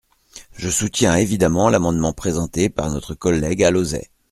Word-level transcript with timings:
Je 0.57 0.67
soutiens, 0.67 1.15
évidemment, 1.17 1.69
l’amendement 1.69 2.11
présenté 2.11 2.69
par 2.71 2.89
notre 2.89 3.13
collègue 3.13 3.61
Alauzet. 3.61 4.09